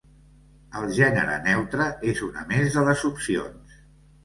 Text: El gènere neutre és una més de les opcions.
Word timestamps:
El 0.79 0.87
gènere 0.99 1.35
neutre 1.49 1.87
és 2.15 2.25
una 2.31 2.47
més 2.55 2.73
de 2.79 2.87
les 2.91 3.07
opcions. 3.13 3.81